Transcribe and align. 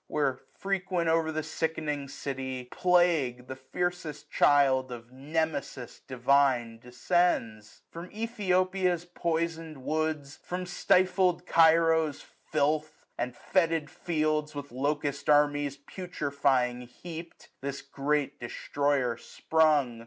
Where, 0.07 0.39
frequent 0.57 1.09
o'er 1.09 1.31
the 1.31 1.43
sickening 1.43 2.07
city. 2.07 2.69
Plague, 2.71 3.45
The 3.45 3.55
fiercest 3.55 4.31
child 4.31 4.91
of 4.91 5.11
Nemesis 5.11 5.99
divine. 5.99 6.79
Descends? 6.79 7.83
From 7.91 8.11
Ethiopia's 8.11 9.05
poisoned 9.05 9.83
woods, 9.83 10.39
1055 10.39 10.39
From 10.47 10.65
stifled 10.65 11.45
Cairo's 11.45 12.23
filth, 12.51 13.05
and 13.15 13.35
fetid 13.37 13.91
fields 13.91 14.55
With 14.55 14.71
locust 14.71 15.29
armies 15.29 15.77
putrefying 15.77 16.87
heap'd. 16.87 17.49
This 17.61 17.83
great 17.83 18.39
destroyer 18.39 19.17
sprung. 19.17 19.99